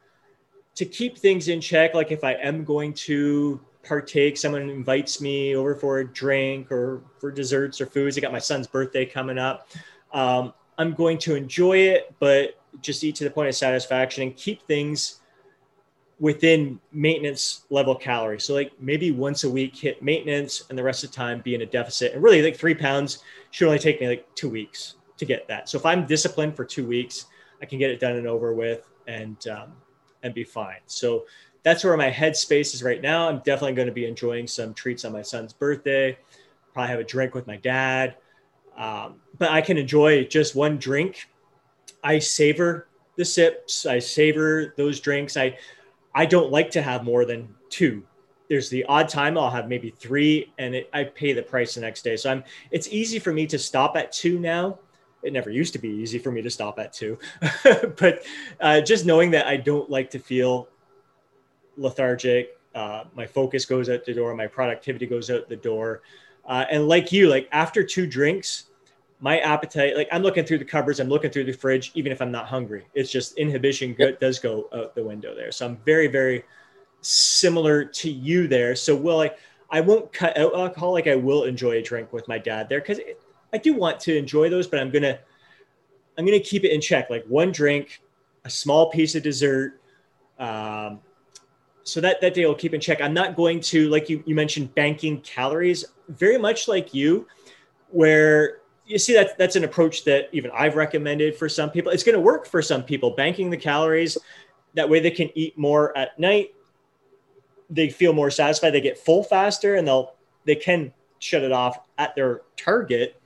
[0.76, 1.94] to keep things in check.
[1.94, 7.02] Like if I am going to partake, someone invites me over for a drink or
[7.18, 8.18] for desserts or foods.
[8.18, 9.68] I got my son's birthday coming up.
[10.12, 14.36] Um, I'm going to enjoy it, but just eat to the point of satisfaction and
[14.36, 15.20] keep things
[16.20, 18.44] within maintenance level calories.
[18.44, 21.54] So like maybe once a week hit maintenance and the rest of the time be
[21.54, 22.12] in a deficit.
[22.12, 25.68] And really like three pounds should only take me like two weeks to get that.
[25.68, 27.26] So if I'm disciplined for two weeks,
[27.62, 29.72] I can get it done and over with and um,
[30.22, 30.80] and be fine.
[30.86, 31.26] So
[31.68, 33.28] that's where my headspace is right now.
[33.28, 36.16] I'm definitely going to be enjoying some treats on my son's birthday.
[36.72, 38.16] Probably have a drink with my dad.
[38.74, 41.28] Um, but I can enjoy just one drink.
[42.02, 43.84] I savor the sips.
[43.84, 45.36] I savor those drinks.
[45.36, 45.58] I
[46.14, 48.02] I don't like to have more than two.
[48.48, 51.82] There's the odd time I'll have maybe three, and it, I pay the price the
[51.82, 52.16] next day.
[52.16, 52.44] So I'm.
[52.70, 54.78] It's easy for me to stop at two now.
[55.22, 57.18] It never used to be easy for me to stop at two,
[57.98, 58.24] but
[58.58, 60.68] uh, just knowing that I don't like to feel
[61.78, 62.58] lethargic.
[62.74, 64.34] Uh, my focus goes out the door.
[64.34, 66.02] My productivity goes out the door.
[66.44, 68.64] Uh, and like you, like after two drinks,
[69.20, 72.22] my appetite, like I'm looking through the cupboards, I'm looking through the fridge, even if
[72.22, 72.86] I'm not hungry.
[72.94, 74.20] It's just inhibition yep.
[74.20, 75.50] does go out the window there.
[75.50, 76.44] So I'm very, very
[77.00, 78.76] similar to you there.
[78.76, 79.30] So will I?
[79.70, 80.92] I won't cut out alcohol.
[80.92, 83.00] Like I will enjoy a drink with my dad there because
[83.52, 85.18] I do want to enjoy those, but I'm gonna,
[86.16, 87.10] I'm gonna keep it in check.
[87.10, 88.00] Like one drink,
[88.44, 89.80] a small piece of dessert,
[90.38, 91.00] um,
[91.88, 93.00] so that that day will keep in check.
[93.00, 97.26] I'm not going to like you you mentioned banking calories very much like you,
[97.90, 101.90] where you see that that's an approach that even I've recommended for some people.
[101.90, 104.18] It's going to work for some people banking the calories.
[104.74, 106.54] That way they can eat more at night,
[107.70, 108.70] they feel more satisfied.
[108.70, 113.20] They get full faster, and they'll they can shut it off at their target.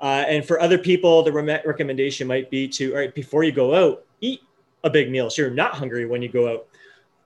[0.00, 3.52] Uh, and for other people, the re- recommendation might be to all right before you
[3.52, 4.40] go out, eat
[4.84, 6.66] a big meal so you're not hungry when you go out.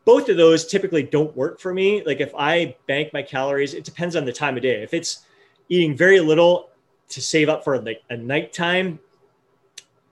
[0.04, 2.02] Both of those typically don't work for me.
[2.04, 4.82] Like if I bank my calories, it depends on the time of day.
[4.82, 5.24] If it's
[5.68, 6.70] eating very little
[7.08, 8.98] to save up for like a nighttime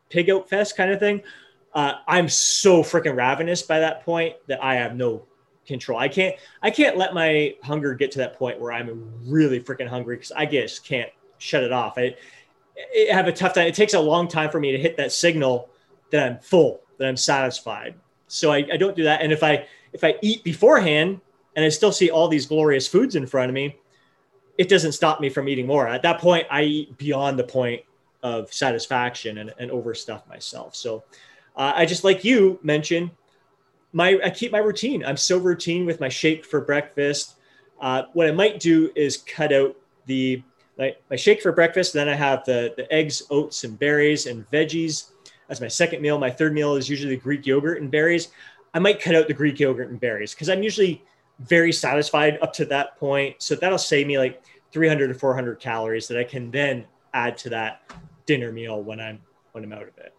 [0.09, 1.23] pig out fest kind of thing,
[1.75, 5.25] uh, I'm so freaking ravenous by that point that I have no
[5.67, 5.99] control.
[5.99, 9.89] I can't I can't let my hunger get to that point where I'm really freaking
[9.89, 11.95] hungry because I just can't shut it off.
[11.97, 12.17] I,
[12.79, 13.67] I have a tough time.
[13.67, 15.69] It takes a long time for me to hit that signal
[16.11, 17.95] that I'm full, that I'm satisfied.
[18.33, 19.21] So I, I don't do that.
[19.21, 21.21] And if I if I eat beforehand
[21.55, 23.77] and I still see all these glorious foods in front of me,
[24.57, 25.87] it doesn't stop me from eating more.
[25.87, 27.83] At that point, I eat beyond the point
[28.23, 30.75] of satisfaction and, and overstuff myself.
[30.75, 31.05] So
[31.57, 33.11] uh, I just like you mentioned,
[33.93, 35.05] my I keep my routine.
[35.05, 37.35] I'm so routine with my shake for breakfast.
[37.83, 40.43] Uh, what I might do is cut out the
[40.79, 41.93] my, my shake for breakfast.
[41.93, 45.12] Then I have the the eggs, oats, and berries and veggies
[45.49, 46.19] as my second meal.
[46.19, 48.29] My third meal is usually Greek yogurt and berries.
[48.75, 51.05] I might cut out the Greek yogurt and berries because I'm usually
[51.41, 53.37] very satisfied up to that point.
[53.39, 57.51] So that'll save me like 300 to 400 calories that I can then add to
[57.51, 57.83] that
[58.27, 59.21] dinner meal when I'm
[59.53, 60.15] when I'm out of it.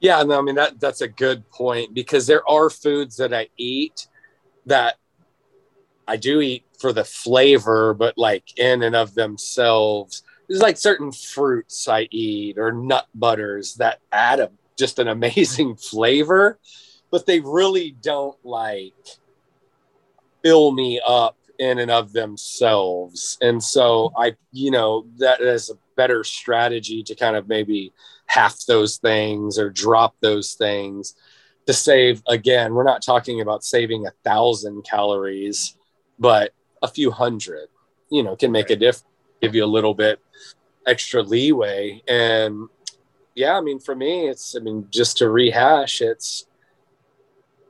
[0.00, 3.48] Yeah, no, I mean that that's a good point because there are foods that I
[3.56, 4.08] eat
[4.66, 4.96] that
[6.06, 11.12] I do eat for the flavor, but like in and of themselves, there's like certain
[11.12, 16.58] fruits I eat or nut butters that add a, just an amazing flavor,
[17.10, 18.94] but they really don't like
[20.42, 23.38] fill me up in and of themselves.
[23.40, 27.92] And so I, you know, that is a better strategy to kind of maybe
[28.26, 31.14] half those things or drop those things
[31.66, 35.76] to save again we're not talking about saving a thousand calories
[36.18, 36.52] but
[36.82, 37.68] a few hundred
[38.10, 39.13] you know can make a difference
[39.44, 40.20] give you a little bit
[40.86, 42.02] extra leeway.
[42.08, 42.68] And
[43.36, 46.46] yeah i mean for me it's i mean just to rehash it's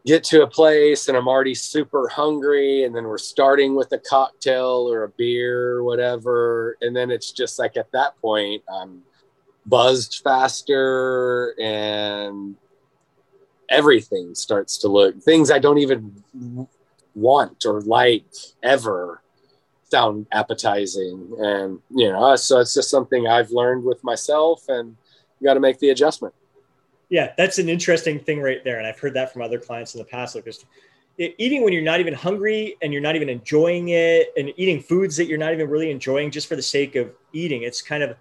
[0.06, 3.98] get to a place and I'm already super hungry and then we're starting with a
[3.98, 6.76] cocktail or a beer or whatever.
[6.82, 9.02] And then it's just like at that point I'm
[9.64, 12.56] buzzed faster and
[13.70, 16.22] everything starts to look things I don't even
[17.14, 18.26] want or like
[18.62, 19.22] ever
[19.94, 24.96] sound appetizing and you know so it's just something I've learned with myself and
[25.38, 26.34] you got to make the adjustment
[27.14, 28.78] yeah, that's an interesting thing right there.
[28.78, 30.34] And I've heard that from other clients in the past.
[30.34, 30.66] Like just
[31.18, 35.16] eating when you're not even hungry and you're not even enjoying it and eating foods
[35.16, 37.62] that you're not even really enjoying just for the sake of eating.
[37.62, 38.16] It's kind of,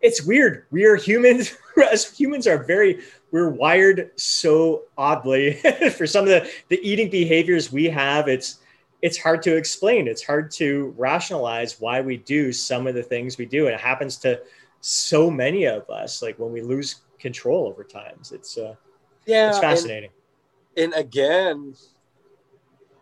[0.00, 0.64] it's weird.
[0.70, 1.56] We are humans.
[1.92, 3.00] As humans are very,
[3.32, 5.52] we're wired so oddly
[5.96, 8.28] for some of the, the eating behaviors we have.
[8.28, 8.60] It's,
[9.02, 10.08] it's hard to explain.
[10.08, 13.66] It's hard to rationalize why we do some of the things we do.
[13.66, 14.40] And it happens to
[14.80, 16.22] so many of us.
[16.22, 18.32] Like when we lose control over times.
[18.32, 18.74] It's uh,
[19.24, 20.10] yeah, it's fascinating.
[20.76, 21.74] And, and again,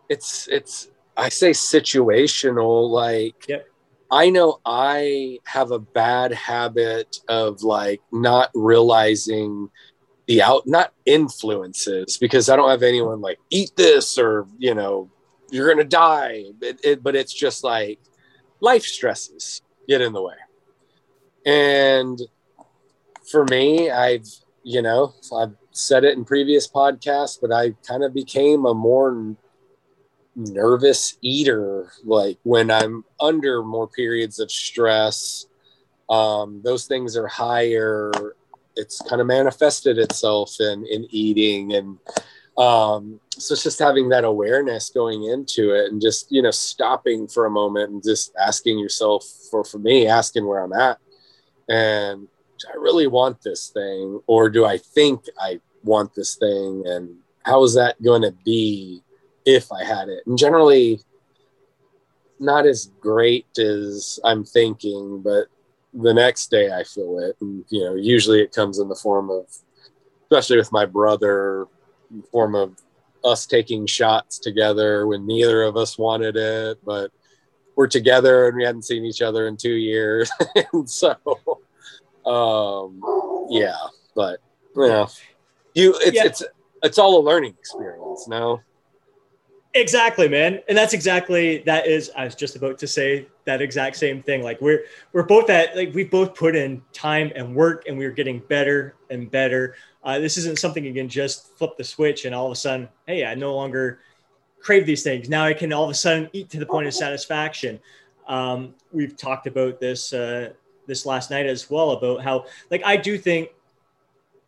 [0.08, 2.88] it's it's I say situational.
[2.88, 3.66] Like yep.
[4.12, 9.70] I know I have a bad habit of like not realizing
[10.26, 15.10] the out not influences because I don't have anyone like eat this or you know
[15.50, 16.44] you're gonna die.
[16.60, 18.00] It, it, but it's just like
[18.60, 20.36] life stresses get in the way,
[21.44, 22.20] and
[23.30, 24.26] for me, I've,
[24.64, 29.36] you know, I've said it in previous podcasts, but I kind of became a more
[30.34, 31.92] nervous eater.
[32.04, 35.46] Like when I'm under more periods of stress,
[36.08, 38.10] um, those things are higher.
[38.76, 41.74] It's kind of manifested itself in, in eating.
[41.74, 41.98] And
[42.60, 47.26] um, so it's just having that awareness going into it and just, you know, stopping
[47.26, 50.98] for a moment and just asking yourself, for, for me, asking where I'm at
[51.70, 52.26] and
[52.58, 54.20] do I really want this thing?
[54.26, 56.82] Or do I think I want this thing?
[56.86, 59.02] And how is that going to be
[59.46, 60.24] if I had it?
[60.26, 61.00] And generally,
[62.38, 65.46] not as great as I'm thinking, but
[65.94, 67.36] the next day I feel it.
[67.40, 69.46] And, you know, usually it comes in the form of,
[70.24, 71.66] especially with my brother,
[72.30, 72.76] form of
[73.24, 77.10] us taking shots together when neither of us wanted it, but
[77.76, 80.30] we're together and we hadn't seen each other in two years.
[80.72, 81.14] and so
[82.26, 83.00] um,
[83.50, 83.76] yeah,
[84.14, 84.40] but
[84.76, 85.08] you know,
[85.74, 86.24] you it's yeah.
[86.26, 86.42] it's
[86.82, 88.28] it's all a learning experience.
[88.28, 88.60] No.
[89.72, 90.60] Exactly, man.
[90.68, 94.42] And that's exactly that is I was just about to say that exact same thing.
[94.42, 98.10] Like we're we're both at like we both put in time and work and we're
[98.10, 99.76] getting better and better.
[100.02, 102.88] Uh, this isn't something you can just flip the switch and all of a sudden,
[103.06, 104.00] hey, I no longer
[104.60, 105.28] crave these things.
[105.28, 107.80] Now I can all of a sudden eat to the point of satisfaction.
[108.26, 110.52] Um, we've talked about this uh,
[110.86, 113.50] this last night as well about how like I do think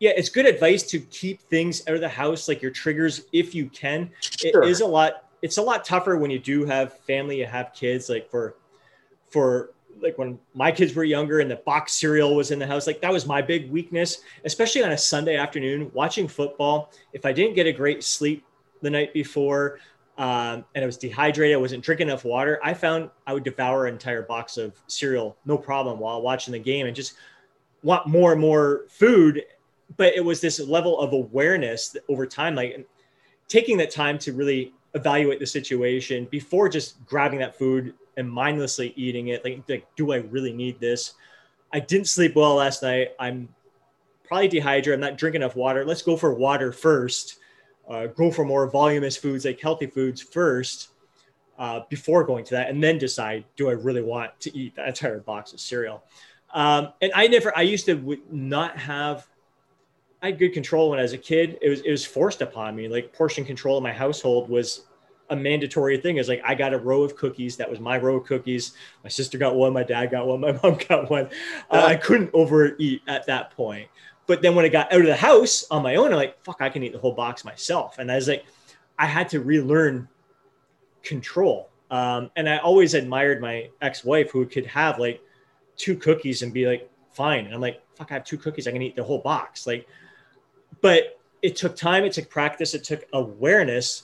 [0.03, 3.55] yeah, it's good advice to keep things out of the house, like your triggers, if
[3.55, 4.11] you can.
[4.19, 4.61] Sure.
[4.63, 5.29] It is a lot.
[5.41, 8.09] It's a lot tougher when you do have family, you have kids.
[8.09, 8.55] Like for,
[9.29, 9.71] for
[10.03, 13.01] like when my kids were younger and the box cereal was in the house, like
[13.01, 16.91] that was my big weakness, especially on a Sunday afternoon watching football.
[17.13, 18.45] If I didn't get a great sleep
[18.81, 19.79] the night before,
[20.17, 23.87] um, and I was dehydrated, I wasn't drinking enough water, I found I would devour
[23.87, 27.13] an entire box of cereal, no problem, while watching the game, and just
[27.81, 29.43] want more and more food
[29.97, 32.87] but it was this level of awareness that over time, like
[33.47, 38.93] taking that time to really evaluate the situation before just grabbing that food and mindlessly
[38.95, 39.43] eating it.
[39.43, 41.13] Like, like, do I really need this?
[41.71, 43.09] I didn't sleep well last night.
[43.19, 43.49] I'm
[44.23, 44.93] probably dehydrated.
[44.93, 45.85] I'm not drinking enough water.
[45.85, 47.39] Let's go for water first.
[47.89, 50.89] Uh, go for more voluminous foods, like healthy foods first,
[51.59, 54.87] uh, before going to that, and then decide: Do I really want to eat that
[54.87, 56.03] entire box of cereal?
[56.53, 57.55] Um, and I never.
[57.57, 59.27] I used to w- not have
[60.23, 61.57] I had good control when I was a kid.
[61.61, 62.87] It was it was forced upon me.
[62.87, 64.85] Like portion control in my household was
[65.33, 66.17] a mandatory thing.
[66.17, 67.57] It's like I got a row of cookies.
[67.57, 68.73] That was my row of cookies.
[69.03, 69.73] My sister got one.
[69.73, 70.39] My dad got one.
[70.39, 71.29] My mom got one.
[71.69, 73.89] Uh, I couldn't overeat at that point.
[74.25, 76.61] But then when I got out of the house on my own, I'm like, fuck,
[76.61, 77.99] I can eat the whole box myself.
[77.99, 78.45] And I was like,
[78.97, 80.07] I had to relearn
[81.01, 81.69] control.
[81.91, 85.21] Um, and I always admired my ex-wife who could have like
[85.75, 87.45] two cookies and be like, fine.
[87.45, 88.65] And I'm like, fuck, I have two cookies.
[88.65, 89.67] I can eat the whole box.
[89.67, 89.87] Like
[90.83, 94.03] but it took time, it took practice, it took awareness.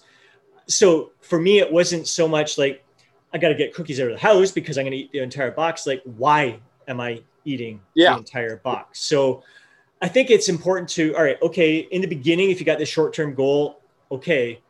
[0.69, 2.85] So for me, it wasn't so much like
[3.33, 5.19] I got to get cookies out of the house because I'm going to eat the
[5.19, 5.85] entire box.
[5.85, 8.13] Like, why am I eating yeah.
[8.13, 8.99] the entire box?
[9.01, 9.43] So
[10.01, 12.89] I think it's important to, all right, okay, in the beginning, if you got this
[12.89, 14.61] short term goal, okay,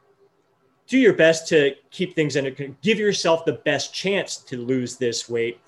[0.87, 4.97] do your best to keep things under control, give yourself the best chance to lose
[4.97, 5.59] this weight.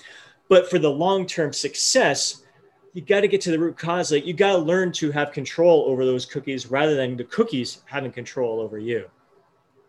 [0.49, 2.43] But for the long term success,
[2.93, 4.11] you got to get to the root cause.
[4.11, 7.84] Like you got to learn to have control over those cookies rather than the cookies
[7.86, 9.09] having control over you.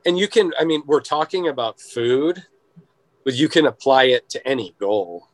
[0.04, 2.42] And you can, I mean, we're talking about food,
[3.24, 5.28] but you can apply it to any goal.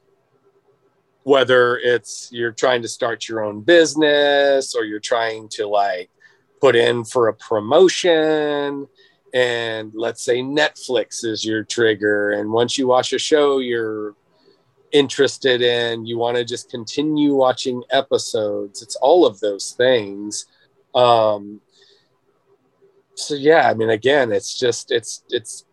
[1.22, 6.10] Whether it's you're trying to start your own business or you're trying to like
[6.60, 8.86] put in for a promotion
[9.34, 12.30] and let's say Netflix is your trigger.
[12.30, 14.14] And once you watch a show, you're
[14.92, 20.46] interested in you want to just continue watching episodes it's all of those things
[20.94, 21.60] um
[23.18, 25.64] so yeah i mean again it's just it's it's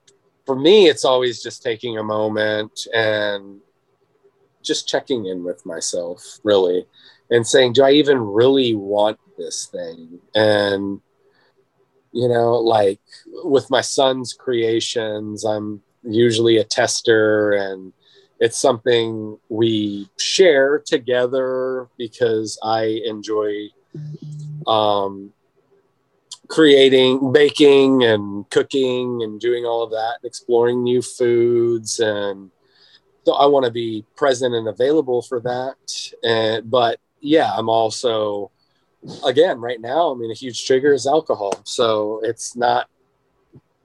[0.46, 3.60] for me it's always just taking a moment and
[4.64, 6.86] just checking in with myself really
[7.30, 10.20] and saying do i even really want this thing?
[10.34, 11.02] And
[12.12, 13.02] you know like
[13.44, 17.92] with my son's creations i'm usually a tester and
[18.40, 23.70] it's something we share together because I enjoy
[24.68, 25.32] um,
[26.56, 32.50] creating, baking, and cooking, and doing all of that, and exploring new foods, and
[33.26, 35.76] so I want to be present and available for that.
[36.24, 38.52] And but yeah, I'm also
[39.26, 40.14] again right now.
[40.14, 42.88] I mean, a huge trigger is alcohol, so it's not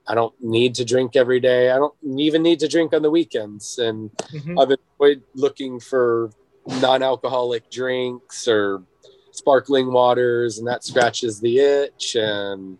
[0.07, 1.71] I don't need to drink every day.
[1.71, 3.79] I don't even need to drink on the weekends.
[3.79, 4.57] And mm-hmm.
[4.57, 6.31] I've enjoyed looking for
[6.65, 8.83] non alcoholic drinks or
[9.31, 12.15] sparkling waters, and that scratches the itch.
[12.15, 12.77] And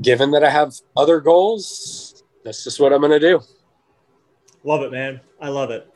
[0.00, 3.40] given that I have other goals, that's just what I'm going to do.
[4.64, 5.20] Love it, man.
[5.40, 5.92] I love it.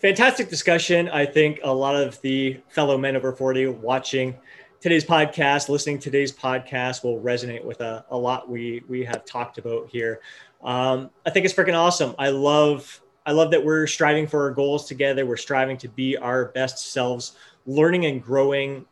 [0.00, 1.08] Fantastic discussion.
[1.08, 4.36] I think a lot of the fellow men over 40 watching
[4.80, 9.24] today's podcast, listening to today's podcast will resonate with a, a lot we we have
[9.24, 10.20] talked about here.
[10.62, 12.14] Um, I think it's freaking awesome.
[12.18, 15.26] I love I love that we're striving for our goals together.
[15.26, 17.36] We're striving to be our best selves,
[17.66, 18.84] learning and growing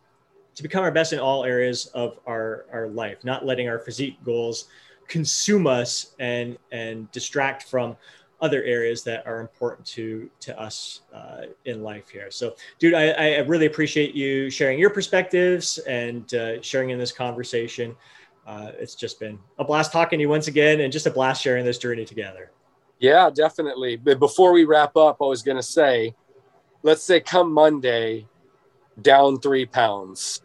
[0.55, 4.16] to become our best in all areas of our, our life, not letting our physique
[4.25, 4.66] goals
[5.09, 7.97] consume us and and distract from
[8.41, 12.31] other areas that are important to to us uh, in life here.
[12.31, 17.12] So, dude, I, I, really appreciate you sharing your perspectives and uh, sharing in this
[17.12, 17.97] conversation.
[18.47, 21.43] Uh, it's just been a blast talking to you once again, and just a blast
[21.43, 22.51] sharing this journey together.
[22.99, 23.97] Yeah, definitely.
[23.97, 26.14] But before we wrap up, I was going to say,
[26.83, 28.27] let's say come Monday,
[29.01, 30.42] down three pounds.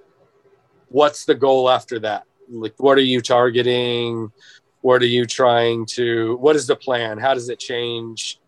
[0.90, 2.24] What's the goal after that?
[2.50, 4.32] Like, what are you targeting?
[4.82, 8.40] what are you trying to what is the plan how does it change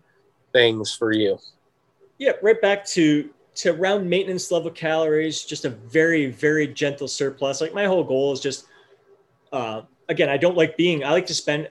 [0.53, 1.37] things for you
[2.17, 7.61] yeah right back to to around maintenance level calories just a very very gentle surplus
[7.61, 8.65] like my whole goal is just
[9.51, 11.69] uh, again i don't like being i like to spend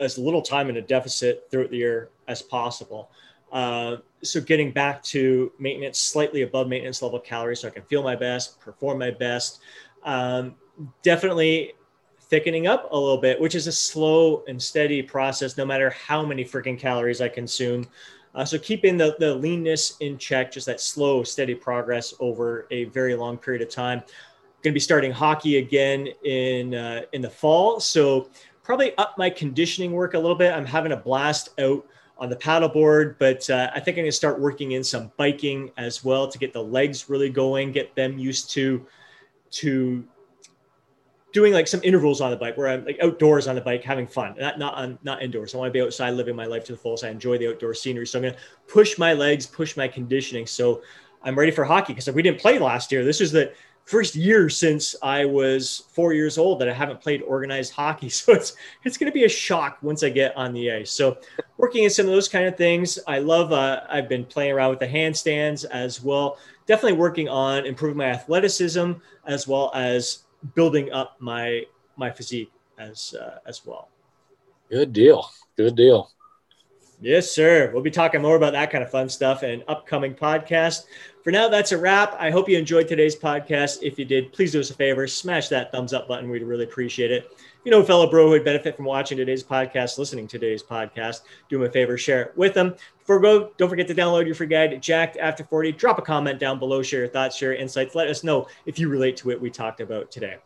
[0.00, 3.10] as little time in a deficit throughout the year as possible.
[3.52, 8.02] Uh, so getting back to maintenance, slightly above maintenance level calories, so I can feel
[8.02, 9.60] my best, perform my best.
[10.04, 10.56] Um,
[11.02, 11.72] definitely
[12.20, 16.24] thickening up a little bit, which is a slow and steady process, no matter how
[16.24, 17.86] many freaking calories I consume.
[18.34, 22.84] Uh, so keeping the, the leanness in check, just that slow, steady progress over a
[22.86, 24.00] very long period of time.
[24.62, 28.28] Going to be starting hockey again in uh, in the fall, so
[28.62, 30.52] probably up my conditioning work a little bit.
[30.52, 31.86] I'm having a blast out
[32.18, 35.70] on the paddleboard, but uh, I think I'm going to start working in some biking
[35.76, 38.86] as well to get the legs really going, get them used to
[39.52, 40.04] to
[41.32, 44.06] doing like some intervals on the bike where I'm like outdoors on the bike having
[44.06, 45.54] fun, not not on not indoors.
[45.54, 47.04] I want to be outside living my life to the fullest.
[47.04, 50.46] I enjoy the outdoor scenery, so I'm going to push my legs, push my conditioning.
[50.46, 50.82] So
[51.22, 53.04] I'm ready for hockey because we didn't play last year.
[53.04, 53.52] This is the
[53.86, 58.10] first year since I was four years old that I haven't played organized hockey.
[58.16, 60.90] So it's it's going to be a shock once I get on the ice.
[60.90, 61.18] So
[61.56, 63.52] working in some of those kind of things, I love.
[63.52, 66.38] Uh, I've been playing around with the handstands as well.
[66.66, 68.92] Definitely working on improving my athleticism
[69.26, 70.24] as well as
[70.54, 71.62] building up my
[71.96, 73.88] my physique as uh, as well.
[74.70, 75.30] Good deal.
[75.56, 76.10] Good deal.
[77.00, 77.70] Yes, sir.
[77.74, 80.84] We'll be talking more about that kind of fun stuff in upcoming podcast.
[81.22, 82.16] For now, that's a wrap.
[82.18, 83.82] I hope you enjoyed today's podcast.
[83.82, 86.30] If you did, please do us a favor, smash that thumbs up button.
[86.30, 87.26] We'd really appreciate it.
[87.32, 90.38] If you know a fellow bro who would benefit from watching today's podcast, listening to
[90.38, 92.74] today's podcast, do him a favor, share it with them.
[93.00, 95.72] Before go, don't forget to download your free guide, Jacked After 40.
[95.72, 97.94] Drop a comment down below, share your thoughts, share your insights.
[97.94, 100.36] Let us know if you relate to it we talked about today.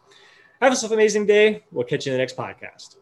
[0.60, 1.62] Have yourself an amazing day.
[1.70, 2.96] We'll catch you in the next podcast.